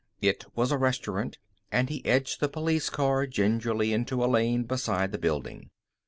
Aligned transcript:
It 0.19 0.45
was 0.55 0.71
a 0.71 0.79
restaurant, 0.79 1.37
and 1.71 1.87
he 1.87 2.03
edged 2.07 2.39
the 2.39 2.49
police 2.49 2.89
car 2.89 3.27
gingerly 3.27 3.93
into 3.93 4.25
a 4.25 4.25
lane 4.25 4.63
beside 4.63 5.11
the 5.11 5.19
building. 5.19 5.69